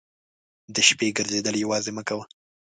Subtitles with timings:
[0.75, 2.25] د شپې ګرځېدل یوازې مه کوه.